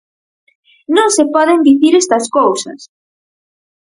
¡Non 0.95 1.09
se 1.15 1.23
poden 1.35 1.59
dicir 1.67 1.93
estas 1.95 2.25
cousas! 2.37 2.79